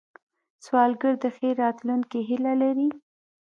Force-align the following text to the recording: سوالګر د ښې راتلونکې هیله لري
سوالګر 0.65 1.13
د 1.23 1.25
ښې 1.35 1.49
راتلونکې 1.63 2.19
هیله 2.29 2.53
لري 2.61 2.89